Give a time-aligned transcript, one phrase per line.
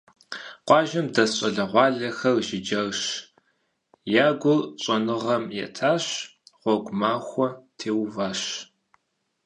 [0.67, 3.03] Къуажэм дэс щӀалэгъуалэхэр жыджэрщ,
[4.25, 6.05] я гур щӀэныгъэм етащ,
[6.61, 8.41] гъуэгу махуэ теуващ.